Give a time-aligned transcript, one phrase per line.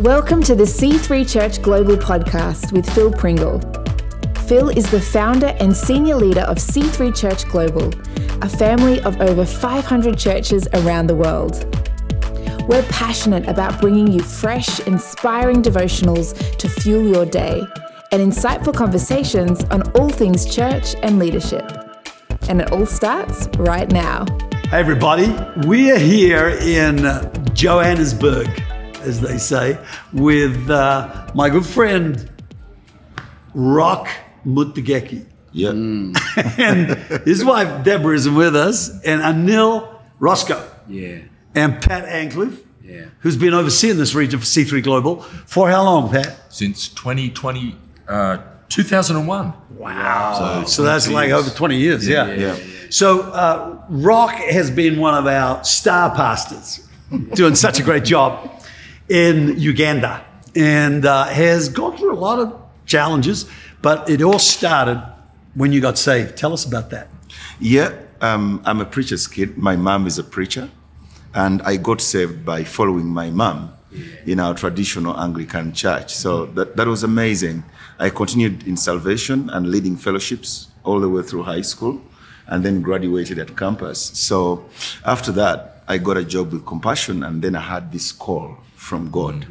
[0.00, 3.60] Welcome to the C3 Church Global Podcast with Phil Pringle.
[4.46, 7.92] Phil is the founder and senior leader of C3 Church Global,
[8.40, 11.66] a family of over 500 churches around the world.
[12.66, 17.62] We're passionate about bringing you fresh, inspiring devotionals to fuel your day
[18.10, 21.70] and insightful conversations on all things church and leadership.
[22.48, 24.24] And it all starts right now.
[24.70, 25.28] Hey, everybody.
[25.66, 27.04] We are here in
[27.52, 28.48] Johannesburg,
[29.00, 29.78] as they say,
[30.12, 32.30] with uh, my good friend,
[33.54, 34.08] Rock
[34.46, 35.26] Mutegheki.
[35.52, 35.70] Yeah.
[36.58, 36.90] and
[37.24, 40.64] his wife, Deborah, is with us, and Anil Roscoe.
[40.88, 41.18] Yeah.
[41.54, 43.06] And Pat Ancliff, Yeah.
[43.20, 45.22] who's been overseeing this region for C3 Global.
[45.46, 46.52] For how long, Pat?
[46.52, 47.74] Since 2020,
[48.06, 49.52] uh, 2001.
[49.76, 50.64] Wow.
[50.66, 52.32] So, that's like over 20 years, yeah.
[52.32, 52.56] yeah.
[52.90, 56.86] So uh, Rock has been one of our star pastors,
[57.34, 58.59] doing such a great job
[59.10, 60.24] in Uganda,
[60.54, 63.50] and uh, has gone through a lot of challenges.
[63.82, 65.02] But it all started
[65.54, 66.36] when you got saved.
[66.36, 67.08] Tell us about that.
[67.58, 69.58] Yeah, um, I'm a preacher's kid.
[69.58, 70.70] My mom is a preacher.
[71.34, 73.72] And I got saved by following my mom
[74.26, 76.14] in our traditional Anglican church.
[76.14, 77.64] So that, that was amazing.
[77.98, 82.00] I continued in salvation and leading fellowships all the way through high school
[82.46, 84.00] and then graduated at campus.
[84.00, 84.64] So
[85.04, 88.58] after that, I got a job with Compassion and then I had this call
[88.90, 89.46] from God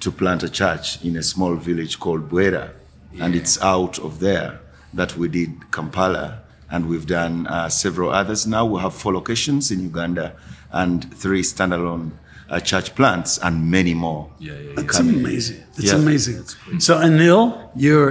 [0.00, 2.64] to plant a church in a small village called Bwera.
[3.22, 4.60] And it's out of there
[4.92, 6.26] that we did Kampala
[6.70, 8.46] and we've done uh, several others.
[8.46, 10.26] Now we have four locations in Uganda
[10.70, 12.10] and three standalone
[12.50, 14.22] uh, church plants and many more.
[14.38, 15.60] Yeah, yeah, It's amazing.
[15.78, 16.02] It's Yeah.
[16.04, 16.38] amazing.
[16.86, 17.42] So, Anil,
[17.84, 18.10] you're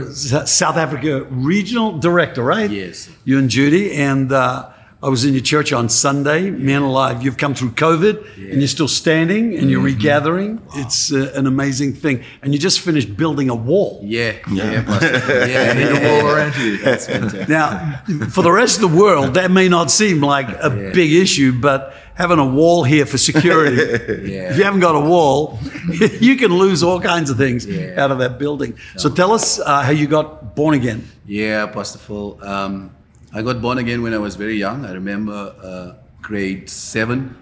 [0.61, 2.71] South Africa regional director, right?
[2.71, 3.09] Yes.
[3.25, 3.85] You and Judy.
[4.09, 4.69] And uh,
[5.03, 7.23] I was in your church on Sunday, Man Alive.
[7.23, 10.61] You've come through COVID and you're still standing and you're regathering.
[10.75, 12.23] It's uh, an amazing thing.
[12.41, 13.99] And you just finished building a wall.
[14.01, 14.31] Yeah.
[14.49, 14.81] Yeah.
[14.85, 15.47] Pastor.
[15.49, 15.73] Yeah.
[15.73, 16.77] Need a wall around here.
[16.83, 17.49] That's fantastic.
[17.49, 21.51] Now, for the rest of the world, that may not seem like a big issue,
[21.59, 23.75] but having a wall here for security,
[24.31, 24.51] Yeah.
[24.51, 25.59] if you haven't got a wall,
[26.21, 28.01] you can lose all kinds of things Yeah.
[28.01, 28.77] out of that building.
[28.95, 31.05] So tell us uh, how you got born again.
[31.25, 32.39] Yeah, Pastor Phil.
[32.41, 32.91] Um,
[33.35, 34.85] I got born again when I was very young.
[34.85, 37.35] I remember uh, grade seven,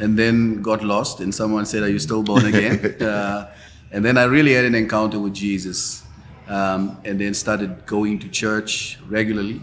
[0.00, 1.20] and then got lost.
[1.20, 3.54] And someone said, "Are you still born again?" uh,
[3.92, 6.02] and then I really had an encounter with Jesus,
[6.48, 9.62] um, and then started going to church regularly,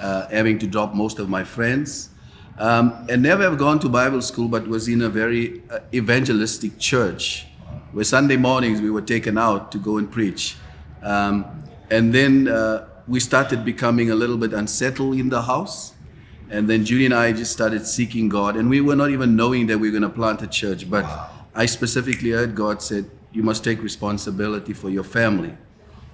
[0.00, 2.10] uh, having to drop most of my friends,
[2.58, 6.80] um, and never have gone to Bible school, but was in a very uh, evangelistic
[6.80, 7.46] church,
[7.92, 10.56] where Sunday mornings we were taken out to go and preach.
[11.00, 11.44] Um,
[11.90, 15.94] and then uh, we started becoming a little bit unsettled in the house.
[16.48, 18.54] And then Judy and I just started seeking God.
[18.54, 20.88] And we were not even knowing that we were going to plant a church.
[20.88, 21.04] But
[21.52, 25.56] I specifically heard God said, You must take responsibility for your family.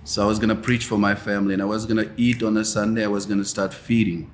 [0.05, 1.53] So I was going to preach for my family.
[1.53, 3.05] And I was going to eat on a Sunday.
[3.05, 4.33] I was going to start feeding.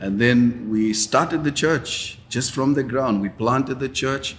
[0.00, 3.20] And then we started the church just from the ground.
[3.20, 4.34] We planted the church.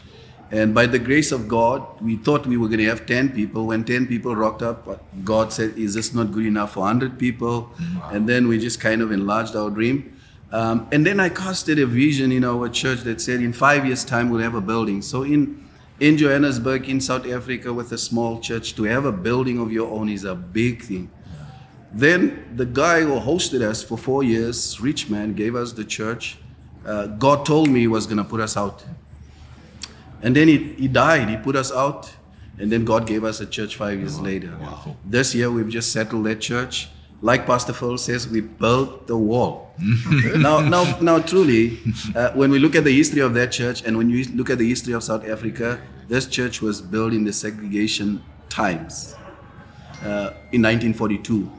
[0.51, 3.65] And by the grace of God, we thought we were going to have 10 people.
[3.65, 7.71] When 10 people rocked up, God said, Is this not good enough for 100 people?
[8.11, 10.15] And then we just kind of enlarged our dream.
[10.51, 14.05] Um, and then I casted a vision in our church that said, In five years'
[14.05, 15.01] time, we'll have a building.
[15.01, 15.67] So in,
[15.99, 19.91] in Johannesburg, in South Africa, with a small church, to have a building of your
[19.91, 21.09] own is a big thing.
[21.91, 26.37] Then the guy who hosted us for four years, rich man, gave us the church.
[26.85, 28.83] Uh, God told me he was going to put us out.
[30.21, 31.29] And then he, he died.
[31.29, 32.13] He put us out.
[32.57, 34.57] And then God gave us a church five years later.
[35.03, 36.89] This year we've just settled that church.
[37.21, 39.73] Like Pastor Phil says, we built the wall.
[40.37, 41.79] now, now, now, truly,
[42.15, 44.57] uh, when we look at the history of that church and when you look at
[44.57, 49.15] the history of South Africa, this church was built in the segregation times
[50.01, 51.51] uh, in 1942.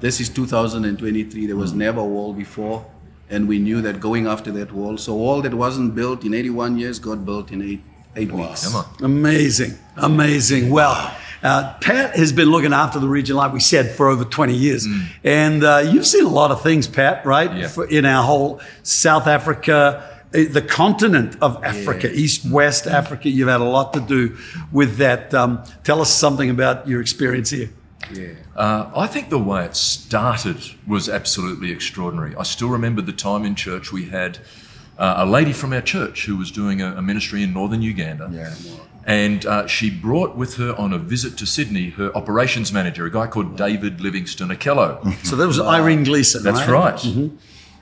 [0.00, 1.46] This is 2023.
[1.46, 2.86] There was never a wall before,
[3.30, 4.98] and we knew that going after that wall.
[4.98, 7.82] So wall that wasn't built in 81 years got built in eight
[8.16, 8.66] eight weeks.
[8.66, 9.04] Come on.
[9.04, 10.70] Amazing, amazing.
[10.70, 14.54] Well, uh, Pat has been looking after the region, like we said, for over 20
[14.54, 14.86] years.
[15.24, 17.54] And uh, you've seen a lot of things, Pat, right?
[17.54, 17.68] Yeah.
[17.68, 23.30] For, in our whole South Africa, eh, the continent of Africa, East, West Africa.
[23.30, 24.36] You've had a lot to do
[24.70, 25.32] with that.
[25.32, 27.70] Um, tell us something about your experience here.
[28.12, 28.32] Yeah.
[28.56, 32.34] Uh, I think the way it started was absolutely extraordinary.
[32.36, 34.38] I still remember the time in church we had
[34.98, 38.28] uh, a lady from our church who was doing a, a ministry in northern Uganda.
[39.06, 43.10] And uh, she brought with her on a visit to Sydney her operations manager, a
[43.10, 45.00] guy called David Livingston Akello.
[45.24, 47.02] So that was Irene Gleeson, That's right?
[47.02, 47.30] right.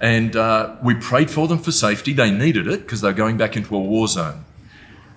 [0.00, 2.12] And uh, we prayed for them for safety.
[2.12, 4.44] They needed it because they're going back into a war zone.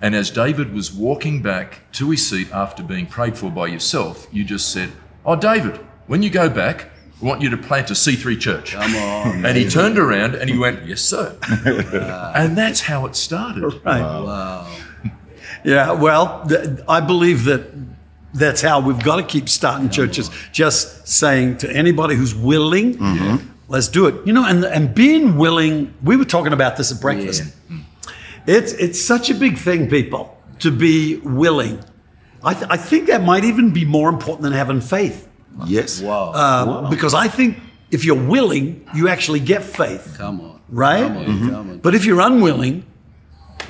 [0.02, 4.26] And as David was walking back to his seat after being prayed for by yourself,
[4.32, 4.90] you just said,
[5.24, 5.76] Oh, David,
[6.08, 6.90] when you go back,
[7.20, 8.72] we want you to plant a C3 church.
[8.72, 9.46] Come on.
[9.46, 11.38] And he turned around and he went, Yes, sir.
[12.34, 13.62] and that's how it started.
[13.84, 14.00] Right.
[14.02, 14.66] Wow.
[15.64, 17.70] Yeah, well, th- I believe that
[18.34, 20.28] that's how we've got to keep starting churches.
[20.50, 23.48] Just saying to anybody who's willing, mm-hmm.
[23.68, 24.26] let's do it.
[24.26, 25.94] You know, and and being willing.
[26.02, 27.44] We were talking about this at breakfast.
[27.70, 27.84] Mm.
[28.46, 31.78] It's it's such a big thing, people, to be willing.
[32.44, 35.28] I, th- I think that might even be more important than having faith,
[35.66, 36.00] Yes.
[36.02, 36.32] Wow.
[36.32, 37.56] um, because I think
[37.92, 40.14] if you're willing, you actually get faith.
[40.18, 40.60] come on.
[40.68, 41.06] right?
[41.06, 41.24] Come on.
[41.50, 41.78] Come on.
[41.78, 42.84] But if you're unwilling,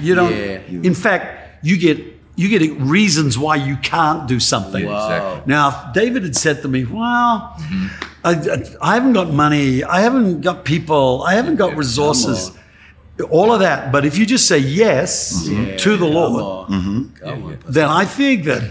[0.00, 0.32] you don't.
[0.34, 0.60] Yeah.
[0.82, 1.98] In fact, you get
[2.34, 4.84] you get reasons why you can't do something.
[4.84, 5.42] Yeah, exactly.
[5.52, 7.54] Now, if David had said to me, "Well,
[8.24, 12.52] I, I- I haven't got money, I haven't got people, I haven't got Yeah, resources,
[13.30, 15.76] all of that," but if you just say yes mm-hmm.
[15.76, 17.12] to the Come Lord, on.
[17.20, 17.56] Come on.
[17.56, 17.72] Mm-hmm.
[17.72, 18.70] then I think that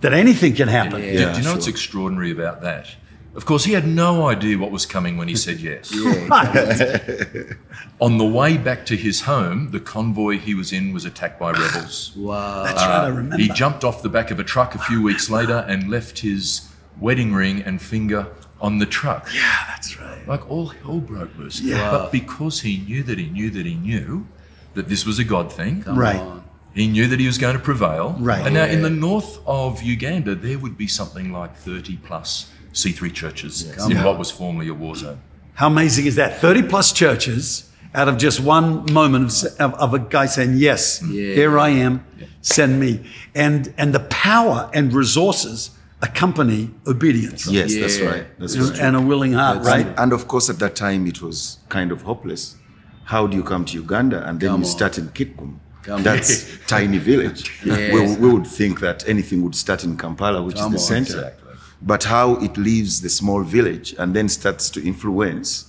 [0.00, 1.00] that anything can happen.
[1.00, 2.88] Do- Yeah, do, you know what's extraordinary about that?
[3.34, 5.92] Of course, he had no idea what was coming when he said yes.
[8.00, 11.50] On the way back to his home, the convoy he was in was attacked by
[11.52, 12.12] rebels.
[12.16, 12.64] Wow.
[12.64, 12.90] That's right.
[12.90, 13.36] I uh, remember.
[13.36, 16.66] He jumped off the back of a truck a few weeks later and left his
[16.98, 18.26] wedding ring and finger
[18.58, 19.28] on the truck.
[19.34, 20.05] yeah, that's right.
[20.26, 21.60] Like all hell broke loose.
[21.60, 21.90] Yeah.
[21.90, 24.26] But because he knew that he knew that he knew
[24.74, 26.16] that this was a God thing, Right.
[26.20, 26.42] on.
[26.74, 28.16] he knew that he was going to prevail.
[28.18, 28.44] Right.
[28.44, 33.12] And now in the north of Uganda, there would be something like 30 plus C3
[33.12, 34.04] churches Come in on.
[34.04, 35.20] what was formerly a war zone.
[35.54, 36.38] How amazing is that?
[36.40, 41.00] 30 plus churches out of just one moment of, of, of a guy saying, Yes,
[41.02, 41.32] Yeah.
[41.34, 42.04] here I am,
[42.42, 43.06] send me.
[43.34, 45.70] And, and the power and resources
[46.02, 48.26] accompany obedience Yes, that's right.
[48.38, 48.86] That's very and, true.
[48.86, 49.86] and a willing heart, right?
[49.86, 52.56] And, and of course, at that time, it was kind of hopeless.
[53.04, 54.72] How do you come to Uganda and then Come you on.
[54.72, 55.58] start in Kitgum?
[55.82, 57.50] Come That's tiny village.
[57.64, 57.94] Yes.
[57.94, 61.04] We, we would think that anything would start in Kampala, which Come is the on.
[61.04, 61.18] center.
[61.28, 61.42] Exactly.
[61.82, 65.65] But how it leaves the small village and then starts to influence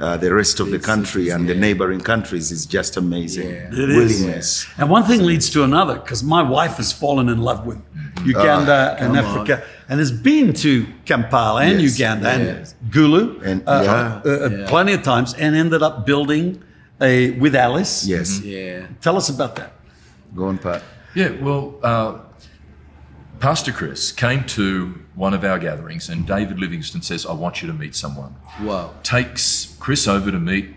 [0.00, 3.48] uh, the rest of the country and the neighboring countries is just amazing.
[3.50, 3.68] Yeah.
[3.82, 3.96] It is.
[4.20, 4.66] Willingness.
[4.78, 7.78] And one thing leads to another because my wife has fallen in love with
[8.24, 11.98] Uganda and come Africa and has been to Kampala and Yes.
[11.98, 12.74] Uganda Yes.
[12.80, 14.30] and Gulu And- uh, yeah.
[14.30, 16.62] uh, uh, plenty of times and ended up building
[17.00, 18.06] a with Alice.
[18.06, 18.40] Yes.
[18.42, 18.86] Yeah.
[19.00, 19.72] Tell us about that.
[20.34, 20.82] Go on, Pat.
[21.14, 22.18] Yeah, well, uh,
[23.40, 27.68] Pastor Chris came to one of our gatherings, and David Livingston says, I want you
[27.68, 28.34] to meet someone.
[28.62, 28.92] Wow.
[29.02, 30.70] Takes Chris over to meet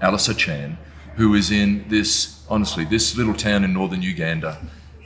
[0.00, 0.76] Alice Achan,
[1.16, 4.58] who is in this, honestly, this little town in northern Uganda.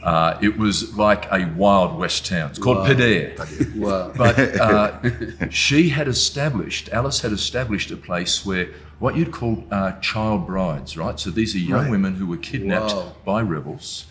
[0.03, 2.50] Uh, it was like a wild west town.
[2.50, 2.87] It's called Wow.
[2.87, 3.76] Pedere.
[3.76, 4.12] Wow.
[4.17, 8.69] But uh, she had established, Alice had established a place where
[8.99, 11.19] what you'd call uh, child brides, right?
[11.20, 11.91] So these are young Right.
[11.91, 13.12] women who were kidnapped Wow.
[13.25, 14.06] by rebels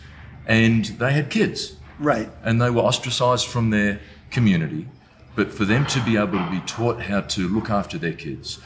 [0.46, 2.28] and they had kids Right.
[2.44, 4.00] and they were ostracized from their
[4.30, 4.88] community.
[5.34, 8.58] But for them to be able to be taught how to look after their kids,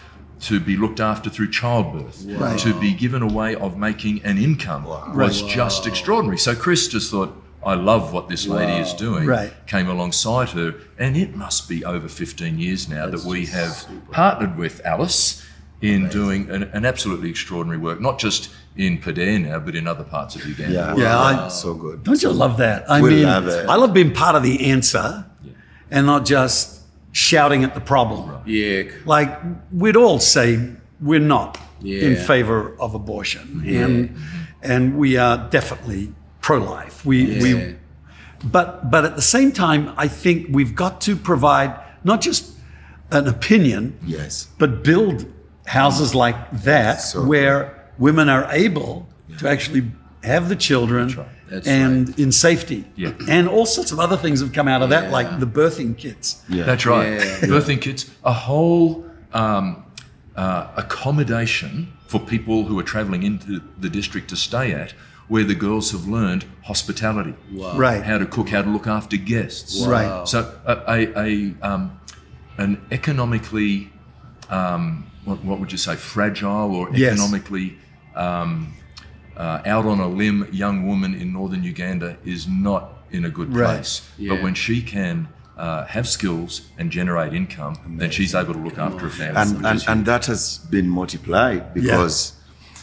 [0.43, 2.59] to be looked after through childbirth, Right.
[2.61, 6.39] to be given a way of making an income was just extraordinary.
[6.39, 9.27] So Chris just thought, I love what this lady is doing.
[9.27, 9.53] Right.
[9.67, 14.57] Came alongside her, and it must be over 15 years now that we have partnered
[14.57, 15.45] with Alice
[15.83, 20.05] in doing an, an absolutely extraordinary work, not just in Padere now, but in other
[20.05, 20.75] parts of Uganda.
[20.75, 20.97] Yeah.
[20.97, 22.05] Yeah, I- so good.
[22.05, 22.89] Don't you love that?
[22.91, 23.69] I We mean, love it.
[23.69, 25.25] I love being part of the answer
[25.91, 26.81] and not just
[27.13, 28.31] shouting at the problem.
[28.47, 28.83] Yeah.
[29.07, 29.41] Like
[29.73, 34.15] we'd all say we're not in favor of abortion, and
[34.63, 36.13] and we are definitely
[36.43, 37.07] pro-life.
[37.07, 37.43] We Yeah.
[37.43, 37.77] we,
[38.45, 42.53] but but at the same time, I think we've got to provide not just
[43.11, 44.49] an opinion, Yes.
[44.59, 45.25] but build
[45.71, 47.59] houses like that So where
[47.99, 49.07] women are able
[49.39, 49.83] to actually
[50.25, 51.17] have the children
[51.49, 52.85] That's and in safety.
[52.97, 53.13] Yeah.
[53.29, 56.43] And all sorts of other things have come out of that, like the birthing kits.
[56.49, 56.65] Yeah.
[56.65, 57.13] That's right.
[57.13, 57.21] Yeah.
[57.55, 59.85] Birthing kits, a whole um,
[60.37, 64.93] uh, accommodation for people who are travelling into the district to stay at,
[65.29, 67.77] where the girls have learned hospitality, Wow.
[67.79, 68.03] Right.
[68.03, 69.85] how to cook, how to look after guests.
[69.87, 70.27] Right.
[70.27, 72.01] So a, a, a um,
[72.59, 73.91] an economically,
[74.51, 77.13] um, what, what would you say, fragile or Yes.
[77.13, 77.77] economically
[78.15, 78.73] um,
[79.37, 83.55] uh, out on a limb young woman in northern Uganda is not in a good
[83.55, 83.67] Right.
[83.77, 84.03] place.
[84.29, 88.79] But when she can uh, have skills and generate income, then she's able to look
[88.79, 89.41] after a family.
[89.41, 92.33] and, and, and that has been multiplied because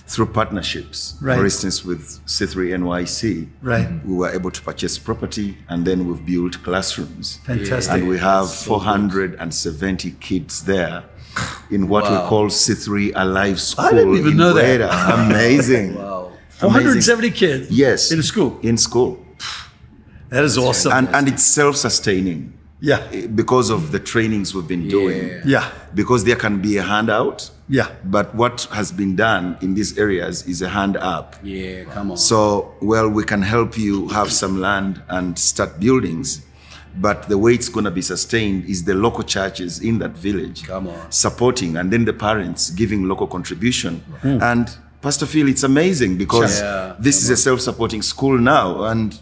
[0.07, 1.37] through partnerships, Right.
[1.37, 3.89] for instance, with C3 NYC, Right.
[4.05, 7.39] we were able to purchase property and then we've built classrooms.
[7.45, 7.93] Fantastic.
[7.93, 11.03] And we have 470 kids there
[11.71, 13.85] in what we call C3 Alive School.
[13.85, 14.81] I didn't even in know that.
[14.81, 15.25] Bwera.
[15.27, 15.95] Amazing.
[15.95, 16.31] Wow.
[16.49, 17.71] 470 kids.
[17.71, 18.11] Yes.
[18.11, 18.59] In a school.
[18.63, 19.23] In school.
[20.29, 20.91] That is awesome.
[20.91, 23.07] And, and it's self-sustaining yeah.
[23.11, 25.27] Eh, because of the trainings we've been doing.
[25.27, 25.41] Yeah.
[25.45, 25.71] Yeah.
[25.93, 27.49] Because there can be a handout.
[27.69, 27.89] Yeah.
[28.03, 31.35] But what has been done in these areas is a hand up.
[31.43, 32.17] Yeah, come on.
[32.17, 36.45] So, well, we can help you have some land and start buildings.
[36.99, 40.63] But the way it's going to be sustained is the local churches in that village
[40.63, 41.11] Come on.
[41.11, 44.01] supporting, and then the parents giving local contribution.
[44.23, 44.65] And
[45.01, 49.13] Pastor Phil, it's amazing because Yeah, this is a self-supporting school now, and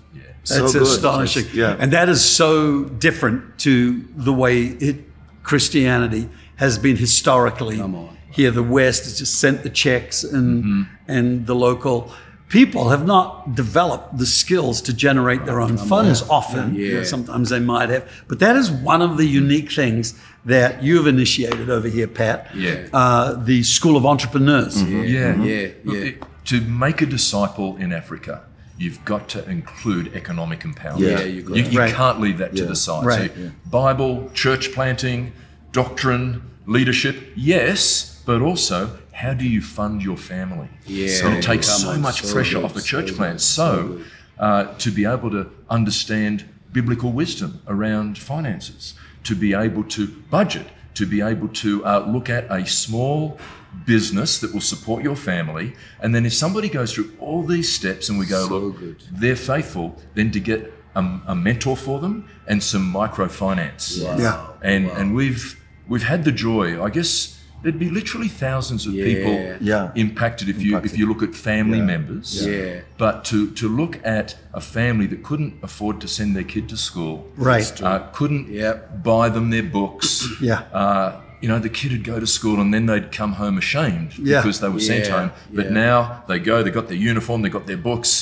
[0.44, 0.82] so That's good.
[0.84, 1.46] astonishing.
[1.54, 3.72] Yeah, And that is so different to
[4.16, 4.98] the way it,
[5.44, 7.78] Christianity has been historically.
[7.78, 8.18] Come on.
[8.32, 10.82] Here, the West has just sent the checks, and Mm-hmm.
[11.16, 12.12] and the local
[12.50, 16.22] people have not developed the skills to generate their own funds.
[16.30, 17.04] Often, Yeah.
[17.04, 20.14] sometimes they might have, but that is one of the unique things
[20.46, 22.48] that you've initiated over here, Pat.
[22.56, 22.86] Yeah.
[22.94, 24.82] uh, the School of Entrepreneurs.
[24.84, 26.02] Yeah, Yeah, Look, yeah.
[26.10, 28.42] it- to make a disciple in Africa,
[28.78, 31.00] you've got to include economic empowerment.
[31.00, 31.72] Yeah, you got you, it.
[31.72, 31.94] you Right.
[31.94, 33.04] can't leave that to the side.
[33.06, 33.32] Right.
[33.36, 35.32] So Bible, church planting,
[35.72, 40.68] doctrine, leadership, yes, but also how do you fund your family?
[40.86, 43.16] Yeah, So it takes so on, much so pressure good, off a so church good,
[43.18, 43.42] plant.
[43.42, 46.44] so So, uh, to be able to understand
[46.74, 48.94] biblical wisdom around finances,
[49.24, 53.38] to be able to budget, to be able to uh, look at a small
[53.86, 55.74] business that will support your family.
[56.02, 59.04] And then if somebody goes through all these steps and we go, So look, good.
[59.12, 64.00] they're faithful, then to get a, a mentor for them and some microfinance.
[64.20, 64.48] Yeah.
[64.62, 66.82] And and we've we've had the joy.
[66.84, 67.35] I guess
[67.66, 69.06] there'd be literally thousands of Yeah.
[69.12, 69.92] people Yeah.
[69.96, 70.92] impacted if you Impacted.
[70.92, 72.46] if you look at family members.
[72.46, 72.82] Yeah.
[73.04, 76.78] But to to look at a family that couldn't afford to send their kid to
[76.78, 77.82] school, Right.
[77.82, 79.04] uh, couldn't Yep.
[79.04, 80.28] buy them their books.
[80.40, 80.62] Yeah.
[80.82, 84.12] Uh, you know, the kid would go to school and then they'd come home ashamed
[84.18, 84.42] Yeah.
[84.42, 85.32] because they were sent home.
[85.52, 85.72] But yeah.
[85.86, 88.14] now they go, they got their uniform, they got their books,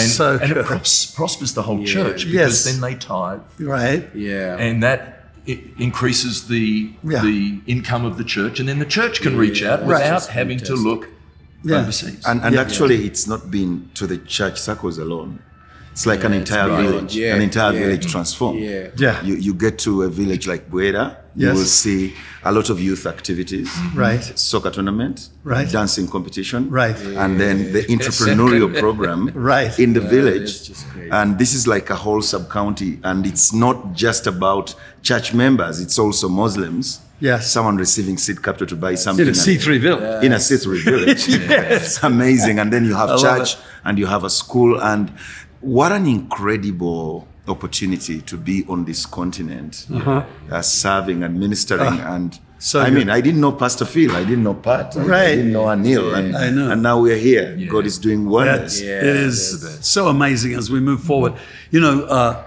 [0.00, 1.92] and, So and it pros- prospers the whole Yeah.
[1.96, 2.64] church because Yes.
[2.64, 4.08] then they tithe Right.
[4.14, 4.56] Yeah.
[4.58, 5.15] and that
[5.46, 7.22] it increases the Yeah.
[7.22, 9.88] the income of the church, and then the church can reach out Right.
[10.00, 11.08] without Just having to look
[11.64, 11.80] Yeah.
[11.80, 12.22] overseas.
[12.26, 12.60] and, and Yeah.
[12.60, 15.38] actually, it's not been to the church circles alone.
[15.96, 17.80] It's like an Yeah, it's entire village, Yeah, an entire yeah.
[17.80, 18.60] village transformed.
[18.60, 18.88] Yeah.
[18.98, 19.22] Yeah.
[19.24, 22.12] You, you get to a village like Bwera, you will see
[22.44, 24.22] a lot of youth activities, Right.
[24.38, 25.66] soccer tournament, Right.
[25.70, 26.98] dancing competition, Right.
[27.00, 29.78] and then the entrepreneurial program Right.
[29.78, 30.64] in the Yeah, village.
[30.68, 31.10] just great.
[31.10, 35.80] And this is like a whole sub county, and it's not just about church members;
[35.80, 37.00] it's also Muslims.
[37.18, 37.50] Yes.
[37.50, 40.22] someone receiving seed capital to buy something In a and- C3 village.
[40.26, 41.24] in a C3 village.
[41.76, 42.58] It's amazing.
[42.58, 44.78] And then you have love church and you have a school.
[44.82, 45.10] And
[45.66, 51.98] what an incredible opportunity to be on this continent, uh, serving and ministering.
[52.14, 52.42] and Uh-huh.
[52.42, 52.94] Ah, so I good.
[52.98, 56.14] mean, I didn't know Pastor Phil, I didn't know Pat, I- I didn't know Anil.
[56.18, 56.70] And, I know.
[56.70, 57.54] and now we're here.
[57.58, 57.68] Yeah.
[57.68, 58.80] God is doing wonders.
[58.80, 59.38] Yeah, it is
[59.80, 61.32] so amazing as we move forward.
[61.70, 62.42] You know, uh,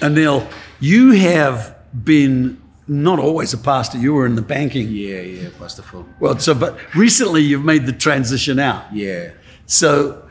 [0.00, 0.46] Anil,
[0.80, 3.96] you have been not always a pastor.
[3.98, 4.88] You were in the banking.
[4.90, 6.04] Yeah, yeah, Pastor Phil.
[6.20, 8.82] Well, so but recently you've made the transition out.
[8.92, 9.30] Yeah.
[9.66, 10.23] So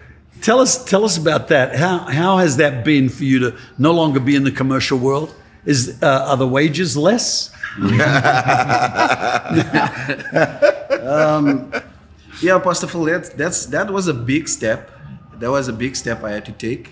[0.44, 1.76] tell us tell us about that.
[1.76, 5.34] How how has that been for you to no longer be in the commercial world?
[5.66, 7.50] Is uh, are the wages less?
[12.44, 14.92] Yeah, Pastor Phil, that's, that's, that was a big step.
[15.36, 16.90] That was a big step I had to take.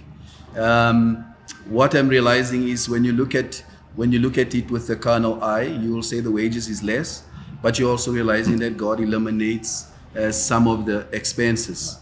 [0.55, 1.25] Um,
[1.67, 3.61] what I'm realizing is when you look at
[3.95, 6.81] when you look at it with the carnal eye, you will say the wages is
[6.81, 7.23] less,
[7.61, 11.97] but you're also realizing that God eliminates uh, some of the expenses.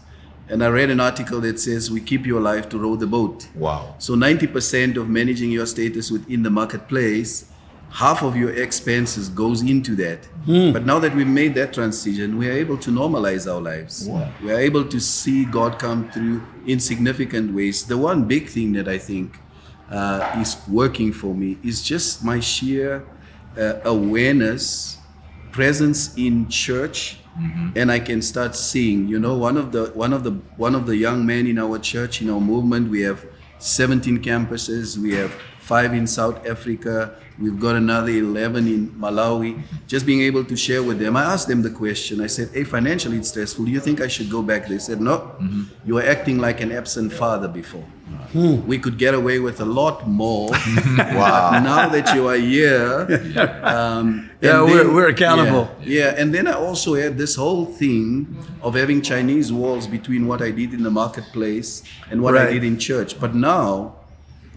[0.50, 3.48] And I read an article that says we keep you alive to row the boat.
[3.54, 3.94] Wow.
[3.98, 7.50] So 90% of managing your status within the marketplace,
[7.90, 10.26] half of your expenses goes into that.
[10.72, 14.08] But now that we've made that transition, we are able to normalize our lives.
[14.42, 17.84] We are able to see God come through in significant ways.
[17.86, 19.38] The one big thing that I think
[19.90, 23.04] uh, is working for me is just my sheer
[23.58, 24.98] uh, awareness,
[25.52, 27.70] presence in church, mm-hmm.
[27.76, 29.08] and I can start seeing.
[29.08, 31.78] You know, one of the one of the one of the young men in our
[31.78, 33.24] church, in our movement, we have
[33.58, 34.96] 17 campuses.
[34.96, 35.32] We have
[35.72, 36.94] five in South Africa.
[37.42, 39.52] We've got another 11 in Malawi.
[39.92, 41.12] Just being able to share with them.
[41.22, 42.14] I asked them the question.
[42.26, 43.62] I said, "Hey, financially it's stressful.
[43.68, 45.14] Do you think I should go back?" They said, "No.
[45.86, 47.86] You were acting like an absent father before."
[48.72, 50.50] We could get away with a lot more.
[51.20, 51.44] wow.
[51.70, 52.90] Now that you are here.
[53.74, 54.06] Um,
[54.40, 55.64] Yeah, and we're- we're accountable.
[55.82, 58.10] Yeah, yeah, and then I also had this whole thing
[58.66, 61.70] of having Chinese walls between what I did in the marketplace
[62.10, 62.48] and what Right.
[62.48, 63.10] I did in church.
[63.24, 63.66] But now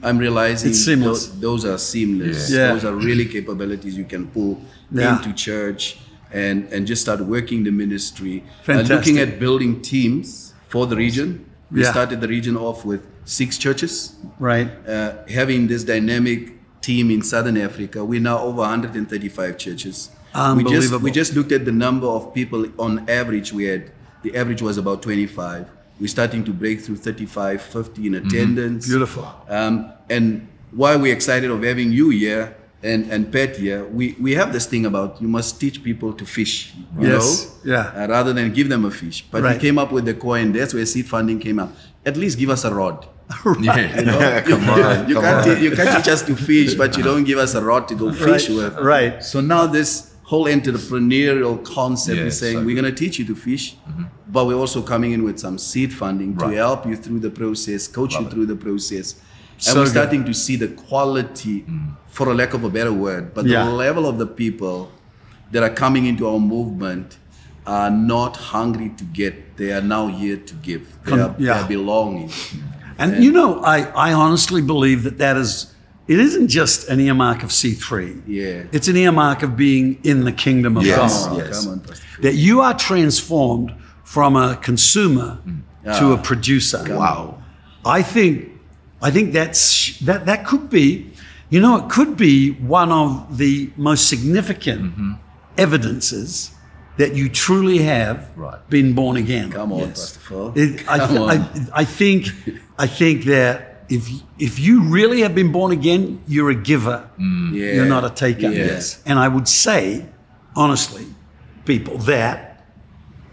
[0.04, 1.28] I'm realizing It's seamless.
[1.28, 2.52] tho- those are seamless.
[2.52, 2.58] Yeah.
[2.60, 2.74] Yeah.
[2.74, 5.18] Those are really capabilities you can pull Yeah.
[5.18, 5.98] into church
[6.32, 8.44] and, and just start working the ministry.
[8.44, 8.96] Uh, Fantastic.
[8.98, 11.46] looking at building teams for the region.
[11.72, 11.92] We Yeah.
[11.92, 14.14] started the region off with six churches.
[14.40, 14.70] Right.
[14.88, 20.10] Uh, having this dynamic team in Southern Africa, we're now over 135 churches.
[20.14, 21.00] We just, Unbelievable.
[21.04, 23.92] we just looked at the number of people on average we had.
[24.24, 25.68] The average was about 25.
[26.00, 28.88] We're starting to break through 35, 50 in attendance.
[28.88, 29.28] Beautiful.
[29.48, 34.34] Um, and why we're excited of having you here and, and Pat here, we, we
[34.34, 38.04] have this thing about you must teach people to fish, you Yes, know, yeah.
[38.04, 39.24] uh, rather than give them a fish.
[39.32, 39.56] But Right.
[39.56, 40.52] we came up with the coin.
[40.52, 41.72] That's where seed funding came up.
[42.06, 43.08] At least give us a rod.
[43.62, 44.00] Yeah.
[44.00, 44.42] You, know?
[44.46, 45.56] Come on, you, come can't on.
[45.56, 47.96] te- you can't teach us to fish, but you don't give us a rod to
[47.96, 48.78] go fish Right, with.
[48.80, 49.24] right.
[49.24, 53.26] So now this whole entrepreneurial concept Yeah, is saying so we're going to teach you
[53.32, 54.06] to fish, mm-hmm.
[54.36, 57.88] but we're also coming in with some seed funding to help you through the process,
[57.88, 59.08] coach you through the process.
[59.14, 59.92] And So we're good.
[59.98, 61.96] starting to see the quality, mm.
[62.08, 63.66] for a lack of a better word, but Yeah.
[63.66, 64.78] the level of the people
[65.52, 67.08] that are coming into our movement
[67.68, 69.34] are not hungry to get.
[69.62, 70.84] They are now here to give.
[71.06, 72.30] They are, they are belonging.
[72.98, 75.73] And you know, I, I honestly believe that that is,
[76.08, 78.24] it isn't just an earmark of C3.
[78.28, 78.64] Yeah.
[78.72, 80.98] It's an earmark of being in the kingdom of Yes.
[80.98, 81.30] God.
[81.30, 81.64] Come on, yes.
[81.64, 81.86] come on,
[82.22, 85.62] That you are transformed from a consumer mm.
[86.00, 86.22] to a ah.
[86.22, 86.84] producer.
[86.90, 87.42] Wow.
[87.86, 88.50] I think,
[89.02, 91.12] I think that's that that could be,
[91.50, 95.14] you know, it could be one of the most significant mm-hmm.
[95.58, 96.52] evidences
[96.98, 98.60] that you truly have Right.
[98.70, 99.52] been born again.
[99.52, 100.18] Come on, Yes.
[100.18, 100.54] Pastor Phil.
[100.56, 101.30] It, I, Come on.
[101.30, 102.28] I, I think
[102.78, 104.10] I think that if
[104.40, 107.10] if you really have been born again, you're a giver.
[107.20, 107.54] Mm.
[107.54, 107.74] Yeah.
[107.76, 108.50] You're not a taker.
[108.52, 109.02] Yes.
[109.06, 110.06] And I would say,
[110.56, 111.06] honestly,
[111.66, 112.66] people, that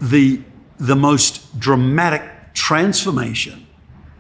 [0.01, 0.41] the
[0.79, 2.23] the most dramatic
[2.55, 3.67] transformation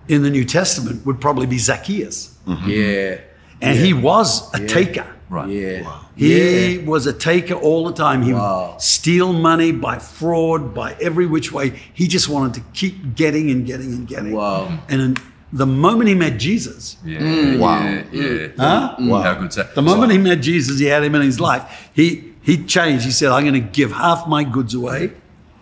[0.08, 2.36] in the New Testament would probably be Zacchaeus.
[2.46, 2.68] Mm-hmm.
[2.68, 3.20] Yeah.
[3.62, 5.06] And he was a taker.
[5.28, 5.48] Right.
[5.48, 6.02] Yeah.
[6.16, 6.84] He Yeah.
[6.86, 8.22] was a taker all the time.
[8.22, 8.72] He Wow.
[8.72, 11.72] would steal money by fraud, by every which way.
[11.94, 14.32] He just wanted to keep getting and getting and getting.
[14.32, 14.78] Wow.
[14.88, 15.16] And in
[15.52, 17.56] the moment he met Jesus, Yeah.
[17.56, 17.82] Wow.
[17.84, 18.02] Yeah.
[18.12, 18.48] yeah.
[18.56, 18.96] Huh?
[19.00, 19.22] Wow.
[19.22, 19.74] How good's that?
[19.74, 21.90] the moment he met Jesus, he had him in his life.
[21.94, 23.04] He he changed.
[23.04, 25.12] He said, "I'm going to give half my goods away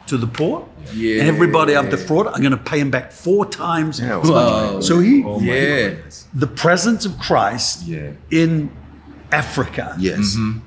[0.07, 1.20] to the poor, Yeah.
[1.20, 4.81] and everybody I've defrauded, I'm going to pay him back four times Yeah, wow.
[4.81, 5.94] So he, oh Yeah.
[6.33, 8.12] the presence of Christ Yeah.
[8.31, 8.70] in
[9.33, 10.37] Africa, Yes.
[10.37, 10.59] Mm-hmm.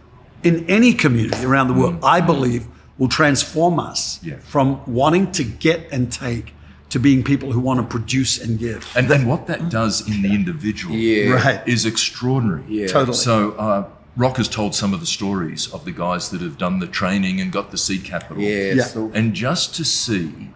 [0.43, 2.05] in any community around the world, mm-hmm.
[2.17, 4.35] I believe will transform us Yeah.
[4.43, 6.53] from wanting to get and take
[6.91, 8.85] to being people who want to produce and give.
[8.95, 11.33] And then what that does in the individual Yeah.
[11.33, 11.67] Right.
[11.67, 12.63] is extraordinary.
[12.67, 12.87] Yeah.
[12.87, 13.15] Totally.
[13.17, 16.79] So uh, Rock has told some of the stories of the guys that have done
[16.79, 18.43] the training and got the seed capital.
[18.43, 18.73] Yeah.
[18.73, 18.83] Yeah.
[18.83, 20.49] So And just to see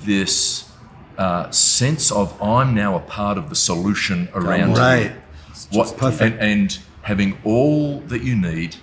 [0.00, 0.70] this
[1.18, 4.76] uh, sense of I'm now a part of the solution around you.
[4.76, 5.12] Right.
[5.72, 6.40] What, perfect.
[6.40, 8.76] And, and having all that you need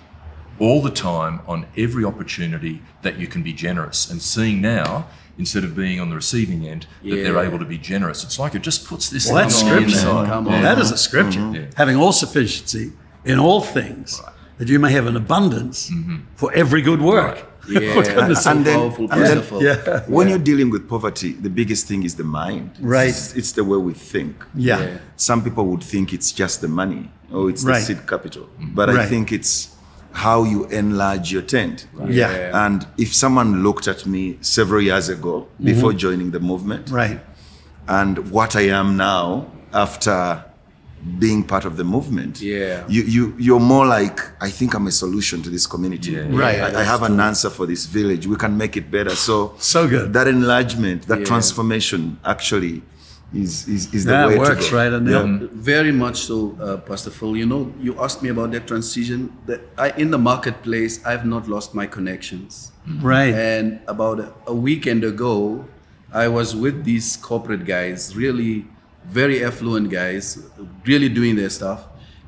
[0.60, 5.64] all the time on every opportunity that you can be generous and seeing now instead
[5.64, 8.62] of being on the receiving end that they're able to be generous it's like it
[8.62, 10.08] just puts this Well, that's thing on the scripture.
[10.08, 10.28] inside.
[10.28, 10.54] Come Yeah.
[10.56, 10.62] on.
[10.62, 11.40] That is a scripture.
[11.40, 11.54] Mm-hmm.
[11.54, 11.66] Yeah.
[11.76, 12.92] Having all sufficiency
[13.24, 14.20] in all things,
[14.58, 16.16] that you may have an abundance mm-hmm.
[16.36, 17.36] for every good work.
[17.68, 17.94] yeah.
[17.94, 19.62] For goodness so And then- powerful, and then- Pastor Phil.
[19.62, 20.04] Yeah.
[20.16, 22.70] When you're dealing with poverty, the biggest thing is the mind.
[22.80, 23.08] Right.
[23.08, 24.34] It's, it's the way we think.
[24.54, 24.80] Yeah.
[24.80, 24.98] Yeah.
[25.16, 27.82] Some people would think it's just the money or it's the Right.
[27.82, 28.44] seed capital.
[28.44, 28.74] Mm-hmm.
[28.74, 29.73] But I think it's
[30.14, 31.86] how you enlarge your tent.
[32.08, 32.64] Yeah.
[32.66, 35.64] And if someone looked at me several years ago mm-hmm.
[35.64, 37.20] before joining the movement, Right.
[37.88, 40.44] and what I am now after
[41.18, 42.84] being part of the movement, Yeah.
[42.88, 46.12] you, you you're more like I think I'm a solution to this community.
[46.12, 46.26] Yeah.
[46.30, 46.60] Right.
[46.60, 48.26] I, I have an answer for this village.
[48.26, 49.10] We can make it better.
[49.16, 50.12] So So good.
[50.14, 51.24] that enlargement, that Yeah.
[51.26, 52.82] transformation, actually,
[53.34, 54.76] is is, is the That way works, to go.
[54.78, 54.92] right?
[54.92, 55.48] And Yeah.
[55.52, 57.36] Very much so, uh, Pastor Phil.
[57.36, 59.32] You know, you asked me about that transition.
[59.46, 62.72] That I, in the marketplace, I've not lost my connections.
[63.00, 63.34] Right.
[63.34, 65.64] And about a, a weekend ago,
[66.12, 68.66] I was with these corporate guys, really
[69.10, 70.38] very affluent guys,
[70.86, 71.80] really doing their stuff.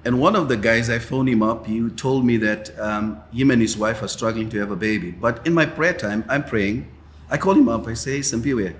[0.05, 1.67] And one of the guys, I phoned him up.
[1.67, 5.11] He told me that um, him and his wife are struggling to have a baby.
[5.11, 6.87] But in my prayer time, I'm praying.
[7.29, 7.89] I call him up.
[7.89, 8.75] I say, Sampiwe,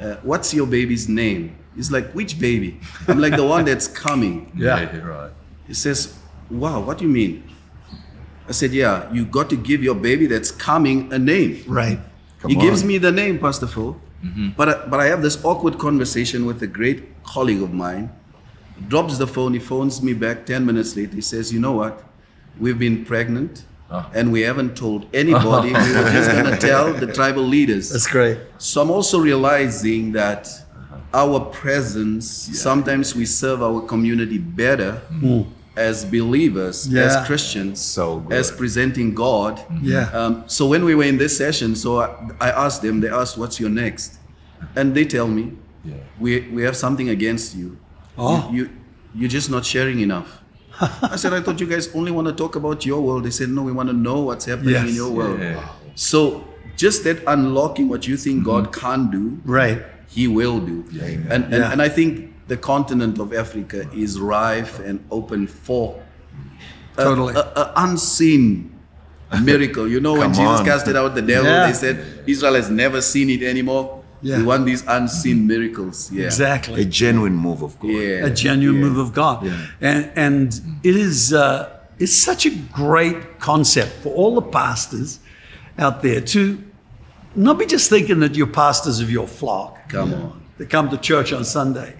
[0.00, 1.56] uh, what's your baby's name?
[1.74, 2.80] He's like, which baby?
[3.08, 4.50] I'm like, the one that's coming.
[4.56, 4.80] Yeah.
[4.80, 5.30] yeah right
[5.66, 6.18] He says,
[6.50, 7.42] wow, what do you mean?
[8.48, 11.62] I said, yeah, you got to give your baby that's coming a name.
[11.66, 11.98] Right.
[12.46, 13.96] he Come gives me the name, Pastor Phil.
[14.56, 18.10] But, I- but I have this awkward conversation with a great colleague of mine.
[18.88, 21.14] Drops the phone, he phones me back 10 minutes later.
[21.14, 22.02] He says, You know what?
[22.58, 24.10] We've been pregnant Ah.
[24.14, 25.68] and we haven't told anybody.
[25.68, 27.90] we were just going to tell the tribal leaders.
[27.90, 28.38] That's great.
[28.58, 30.48] So I'm also realizing that
[31.14, 32.28] our presence,
[32.60, 35.42] sometimes we serve our community better hmm.
[35.76, 37.04] as believers, Yeah.
[37.04, 38.32] as Christians, So good.
[38.36, 39.56] as presenting God.
[39.58, 39.86] Mm-hmm.
[39.86, 40.10] Yeah.
[40.12, 42.08] Um, so when we were in this session, so I,
[42.40, 44.18] I asked them, they asked, what's your next?
[44.74, 45.52] and they tell me,
[45.84, 45.94] Yeah.
[46.18, 47.78] we, we have something against you.
[48.18, 48.50] Oh.
[48.50, 48.70] You, you,
[49.14, 50.42] you're just not sharing enough.
[51.02, 53.24] I said, I thought you guys only want to talk about your world.
[53.24, 54.88] They said, no, we want to know what's happening Yes.
[54.88, 55.40] in your world.
[55.40, 55.66] Yeah.
[55.94, 56.44] So
[56.76, 58.80] just that unlocking what you think God mm-hmm.
[58.80, 59.82] can't do, Right.
[60.08, 60.84] He will do.
[61.00, 61.72] And, and, Yeah.
[61.72, 66.00] and I think the continent of Africa is rife and open for
[66.96, 67.34] a, Totally.
[67.34, 68.72] a, a unseen
[69.42, 69.88] miracle.
[69.88, 70.64] You know, when Come Jesus on.
[70.64, 71.66] casted out the devil, Yeah.
[71.66, 73.95] they said Israel has never seen it anymore.
[74.22, 74.38] Yeah.
[74.38, 76.10] We want these unseen miracles.
[76.10, 76.24] Yeah.
[76.24, 76.82] Exactly.
[76.82, 77.88] A genuine move of God.
[77.90, 78.26] Yeah.
[78.26, 78.86] a genuine Yeah.
[78.88, 79.46] move of God.
[79.80, 85.18] And, and it is uh, it's such a great concept for all the pastors
[85.78, 86.62] out there to
[87.34, 90.42] not be just thinking that you're pastors of your flock Come on.
[90.58, 91.94] that come to church on Sunday,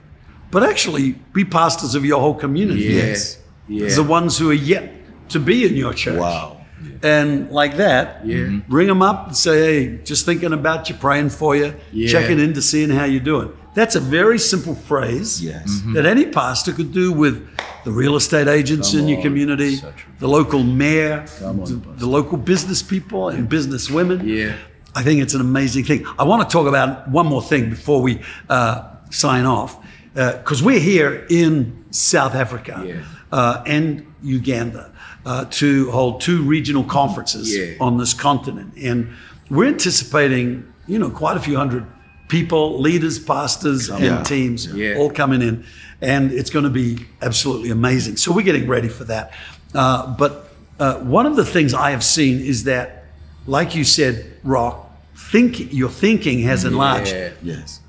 [0.50, 2.84] but actually be pastors of your whole community.
[2.84, 3.38] Yes.
[3.68, 3.88] Yeah.
[3.94, 4.92] The ones who are yet
[5.30, 6.18] to be in your church.
[6.20, 6.55] Wow.
[7.02, 8.58] And like that, Yeah.
[8.68, 12.08] bring them up and say, hey, just thinking about you, praying for you, Yeah.
[12.08, 13.48] checking in to seeing how you're doing.
[13.74, 15.82] That's a very simple phrase Yes.
[15.94, 17.46] that any pastor could do with
[17.84, 19.22] the real estate agents Come in your on.
[19.22, 19.80] community,
[20.18, 24.26] the local mayor, Come on, the, the local business people and business women.
[24.26, 24.52] Yeah.
[24.94, 26.06] I think it's an amazing thing.
[26.18, 29.76] I want to talk about one more thing before we uh, sign off,
[30.14, 32.94] because we're here in South Africa Yeah.
[33.30, 34.90] uh, and Uganda
[35.26, 37.74] uh, to hold two regional conferences Yeah.
[37.80, 39.08] on this continent, and
[39.50, 41.84] we're anticipating, you know, quite a few hundred
[42.28, 44.22] people, leaders, pastors, and Yeah.
[44.22, 44.94] teams Yeah.
[44.98, 45.64] all coming in,
[46.00, 48.16] and it's going to be absolutely amazing.
[48.16, 49.32] So we're getting ready for that.
[49.74, 50.32] Uh, but
[50.78, 53.04] uh, one of the things I have seen is that,
[53.46, 54.90] like you said, Rock,
[55.32, 57.12] think your thinking has enlarged.
[57.12, 57.30] Yeah.
[57.42, 57.80] Yes.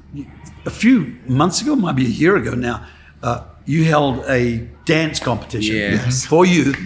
[0.65, 2.82] A few months ago, maybe a year ago now,
[3.21, 6.26] uh, you held a dance competition Yes.
[6.26, 6.78] for youth.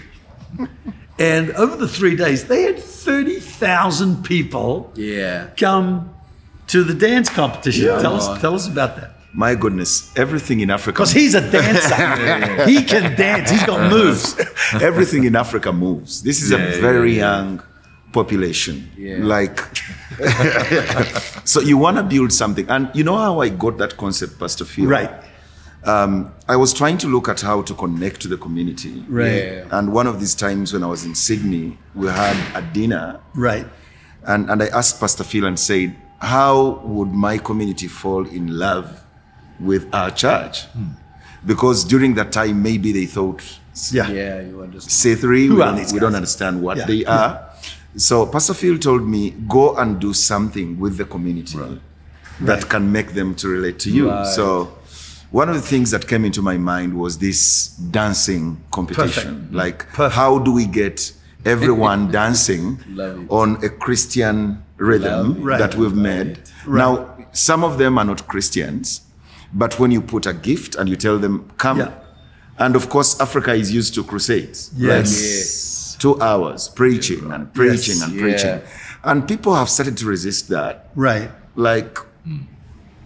[1.19, 5.47] And over the three days, they had 30,000 people Yeah.
[5.57, 6.09] come
[6.67, 7.85] to the dance competition.
[7.85, 8.01] Yeah.
[8.01, 9.09] Tell us, tell us about that.
[9.33, 10.97] My goodness, everything in Africa.
[10.97, 12.65] Because he's a dancer.
[12.67, 13.49] he can dance.
[13.51, 14.35] He's got moves.
[14.81, 16.21] everything in Africa moves.
[16.23, 17.21] This is Yeah, a very yeah.
[17.37, 17.61] young
[18.13, 18.89] population.
[18.97, 19.17] Yeah.
[19.35, 19.59] Like,
[21.45, 22.67] so you want to build something.
[22.69, 24.85] And you know how I got that concept, Pastor Phil?
[24.87, 25.11] Right.
[25.83, 29.03] Um, I was trying to look at how to connect to the community.
[29.07, 29.33] Right.
[29.33, 29.65] Yeah.
[29.71, 33.65] And one of these times when I was in Sydney, we had a dinner Right.
[34.27, 39.01] and, and I asked Pastor Phil and said, How would my community fall in love
[39.59, 40.65] with our church?
[41.45, 43.41] Because during that time, maybe they thought,
[43.91, 44.07] Yeah.
[44.11, 45.17] Yeah, you understand.
[45.19, 46.85] C3, we, Who don't, we don't understand what Yeah.
[46.85, 47.49] they are.
[47.97, 51.57] So Pastor Phil told me, Go and do something with the community
[52.41, 52.69] that Right.
[52.69, 54.09] can make them to relate to you.
[54.11, 54.27] Right.
[54.27, 54.77] So
[55.31, 59.35] one of the things that came into my mind was this dancing competition.
[59.35, 59.53] Perfect.
[59.53, 60.15] Like, Perfect.
[60.15, 61.13] how do we get
[61.45, 62.79] everyone dancing
[63.29, 65.57] on a Christian rhythm Right.
[65.59, 66.39] that we've made?
[66.67, 69.01] Now, some of them are not Christians,
[69.53, 71.91] but when you put a gift and you tell them, come, Yeah.
[72.59, 74.69] and of course, Africa is used to crusades.
[74.77, 75.95] Like, Yes.
[75.99, 78.03] two hours preaching and preaching Yes.
[78.03, 78.21] and Yeah.
[78.21, 78.61] preaching.
[79.03, 81.31] And people have started to resist that Right.
[81.55, 82.39] like hmm.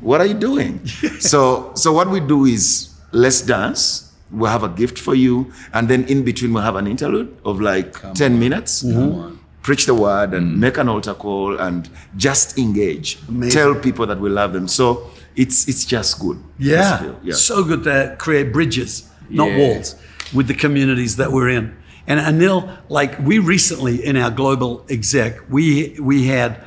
[0.02, 0.80] What are you doing?
[1.20, 4.12] So so what we do is let's dance.
[4.32, 5.52] We'll have a gift for you.
[5.74, 8.84] And then in between we'll have an interlude of like 10 minutes.
[8.84, 9.20] Mm-hmm.
[9.20, 9.40] On.
[9.66, 10.58] preach the word and mm.
[10.60, 13.18] make an altar call and just engage.
[13.28, 13.52] Amazing.
[13.60, 14.68] tell people that we love them.
[14.68, 16.38] So it's it's just good.
[16.60, 17.14] Yeah.
[17.24, 17.34] Yeah.
[17.34, 19.58] So good to create bridges, not Yeah.
[19.58, 19.96] walls,
[20.34, 21.74] with the communities that we're in.
[22.08, 26.62] And Anil, like we recently in our global exec, we we had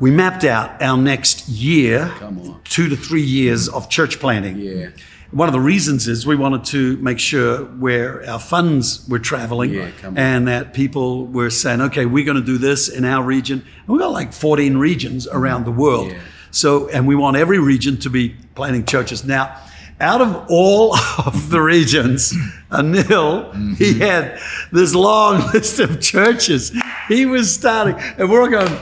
[0.00, 2.12] we mapped out our next year,
[2.64, 4.58] two to three years of church planting.
[4.58, 4.88] Yeah.
[5.32, 9.72] One of the reasons is we wanted to make sure where our funds were traveling
[9.74, 13.58] Yeah, and that people were saying, okay, we're going to do this in our region.
[13.60, 16.12] And we've got like 14 regions around the world.
[16.12, 16.20] Yeah.
[16.52, 19.24] So, and we want every region to be planting churches.
[19.24, 19.56] Now,
[20.00, 20.94] out of all
[21.26, 22.32] of the regions,
[22.70, 24.00] Anil, he Mm-hmm.
[24.00, 24.38] had
[24.70, 26.72] this long list of churches
[27.08, 27.94] he was starting.
[28.18, 28.78] And we're all going,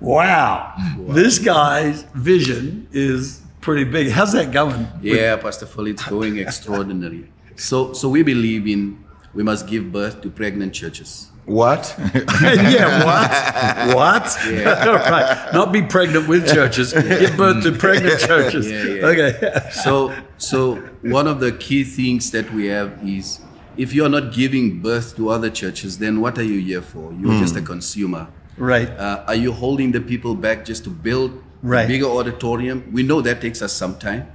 [0.00, 4.10] wow, this guy's vision is pretty big.
[4.10, 4.86] How's that going?
[5.02, 7.28] Yeah, Pastor Phil, it's going extraordinary.
[7.56, 9.04] So, so we believe in
[9.34, 11.30] we must give birth to pregnant churches.
[11.44, 11.94] what
[12.42, 13.94] yeah, what?
[13.94, 14.38] What?
[14.48, 14.84] Yeah.
[15.10, 15.52] right.
[15.52, 18.70] Not be pregnant with churches, give birth to pregnant churches.
[18.70, 19.06] Yeah, yeah.
[19.06, 19.70] Okay.
[19.70, 23.40] So, so one of the key things that we have is
[23.76, 27.12] if you're not giving birth to other churches, then what are you here for?
[27.12, 27.40] You're hmm.
[27.40, 28.28] just a consumer.
[28.56, 28.88] Right.
[28.90, 31.84] Uh, are you holding the people back just to build Right.
[31.84, 32.84] a bigger auditorium?
[32.92, 34.26] We know that takes us some time.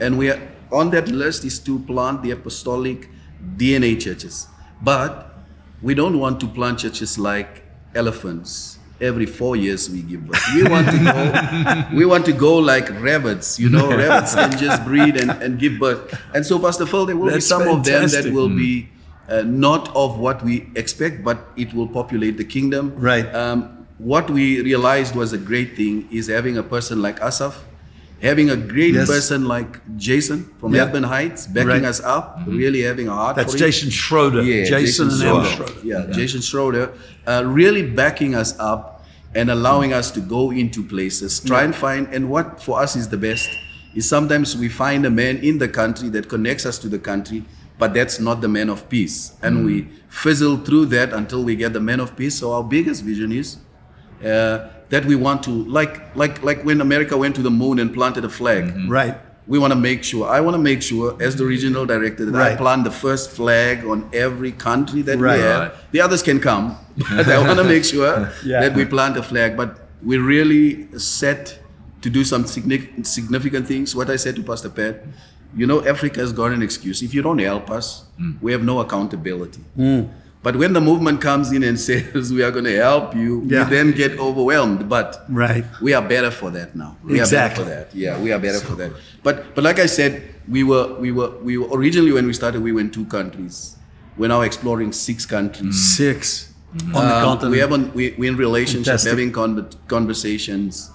[0.00, 0.40] And we are
[0.72, 3.08] on that list is to plant the apostolic
[3.56, 4.48] DNA churches.
[4.82, 5.34] But
[5.82, 7.62] we don't want to plant churches like
[7.94, 10.42] elephants every four years we give birth.
[10.54, 14.84] We want to go, we want to go like rabbits, you know, rabbits can just
[14.84, 16.18] breed and, and give birth.
[16.34, 18.32] And so, Pastor Phil, there will That's be some of them that fantastic.
[18.32, 18.88] will be
[19.28, 22.92] uh, not of what we expect, but it will populate the kingdom.
[22.96, 23.26] Right.
[23.34, 27.64] Um, what we realized was a great thing is having a person like Asaf,
[28.22, 29.08] having a great Yes.
[29.08, 30.84] person like Jason from Yeah.
[30.84, 31.84] Edmund Heights, backing Right.
[31.84, 33.60] us up, really having a heart That's for it.
[33.60, 34.42] Jason Schroeder.
[34.42, 35.48] Yeah, Jason, and Schroeder.
[35.48, 35.72] Schroeder.
[35.84, 36.90] Yeah, Jason Schroeder,
[37.26, 42.08] uh, really backing us up and allowing us to go into places, try and find.
[42.12, 43.48] And what for us is the best
[43.94, 47.44] is sometimes we find a man in the country that connects us to the country,
[47.78, 51.72] but that's not the man of peace, and we fizzle through that until we get
[51.72, 52.38] the man of peace.
[52.38, 53.58] So our biggest vision is.
[54.24, 57.92] Uh, that we want to like like like when America went to the moon and
[57.92, 59.14] planted a flag Right.
[59.46, 62.40] we want to make sure i want to make sure as the regional director that
[62.40, 65.36] i plant the first flag on every country that Right.
[65.36, 65.92] we have Right.
[65.92, 66.76] the others can come
[67.16, 68.60] but i want to make sure Yeah.
[68.62, 69.70] that we plant a flag but
[70.02, 71.58] we really set
[72.02, 75.02] to do some significant significant things what i said to pastor pat
[75.56, 78.32] you know africa has got an excuse if you don't help us hmm.
[78.40, 80.02] we have no accountability hmm.
[80.46, 83.64] but when the movement comes in and says we are going to help you, Yeah.
[83.64, 84.80] we then get overwhelmed.
[84.88, 85.64] But Right.
[85.86, 86.90] we are better for that now.
[87.02, 87.42] We Exactly.
[87.42, 87.86] are better for that.
[88.04, 88.90] Yeah, we are better for that.
[89.26, 90.12] But but like I said,
[90.56, 93.56] we were we were we were originally when we started we were in two countries.
[94.18, 95.74] We're now exploring six countries.
[95.78, 95.94] Hmm.
[96.02, 96.20] Six
[96.76, 96.94] mm-hmm.
[96.98, 97.52] on the Um, continent.
[97.54, 99.10] we have on, we we in relationship Fantastic.
[99.14, 99.66] having con-
[99.96, 100.90] conversations.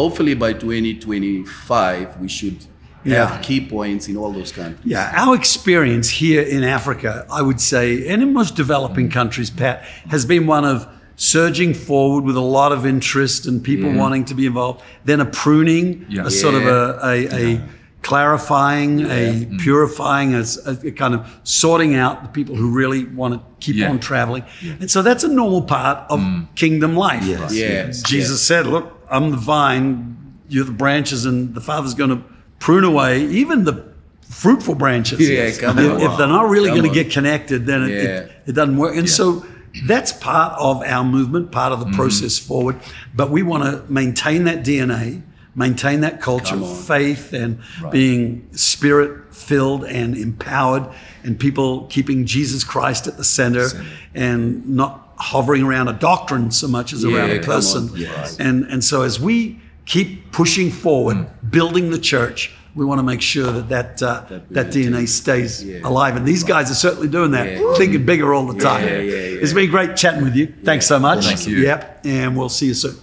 [0.00, 2.58] Hopefully by 2025 we should
[3.06, 3.28] Yeah.
[3.28, 4.84] have key points in all those countries.
[4.84, 9.82] Yeah, our experience here in Africa, I would say, and in most developing countries, Pat,
[10.10, 13.96] has been one of surging forward with a lot of interest and people mm.
[13.96, 16.26] wanting to be involved, then a pruning, Yeah.
[16.26, 17.60] a sort of a, a, a
[18.02, 19.58] clarifying, a mm.
[19.58, 23.90] purifying, a kind of sorting out the people who really want to keep Yeah.
[23.90, 24.44] on traveling.
[24.78, 26.46] And so that's a normal part of mm.
[26.54, 27.24] kingdom life.
[27.24, 27.54] Yes.
[27.54, 28.02] Yes.
[28.02, 30.16] Jesus said, Look, I'm the vine,
[30.48, 32.22] you're the branches, and the Father's going to
[32.58, 33.84] prune away even the
[34.28, 35.20] fruitful branches.
[35.28, 36.00] Yeah, come if, on.
[36.00, 37.98] if they're not really going to get connected, then it, Yeah.
[38.20, 38.96] it, it doesn't work.
[38.96, 39.44] And so
[39.86, 41.94] that's part of our movement, part of the Mm-hmm.
[41.96, 42.76] process forward.
[43.14, 45.22] But we want to maintain that DNA,
[45.54, 50.86] maintain that culture of faith and being spirit filled and empowered,
[51.24, 53.68] and people keeping Jesus Christ at the center
[54.14, 57.90] and not hovering around a doctrine so much as around a person.
[57.94, 58.38] Yes.
[58.38, 63.22] And, and so as we keep pushing forward, building the church, we want to make
[63.22, 65.78] sure that that, uh, that, DNA stays Yeah.
[65.84, 66.14] alive.
[66.16, 67.74] And these guys are certainly doing that, Yeah.
[67.76, 68.82] thinking bigger all the time.
[68.84, 68.90] Yeah.
[69.42, 70.52] It's been great chatting with you.
[70.62, 71.24] Thanks so much.
[71.24, 71.56] Thank you.
[71.58, 72.00] Yep.
[72.04, 72.96] And we'll see you soon.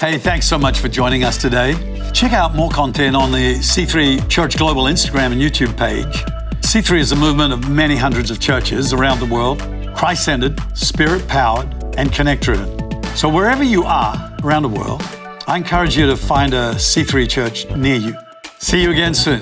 [0.00, 1.74] Hey, thanks so much for joining us today.
[2.12, 6.24] Check out more content on the C3 Church Global Instagram and YouTube page.
[6.62, 9.62] C3 is a movement of many hundreds of churches around the world,
[9.94, 11.68] Christ centered, spirit powered,
[11.98, 12.68] and connect driven.
[13.14, 15.02] So wherever you are around the world,
[15.50, 18.16] I encourage you to find a C3 church near you.
[18.58, 19.40] See you again soon.